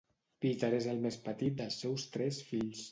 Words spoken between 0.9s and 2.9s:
el més petit dels seus tres fills.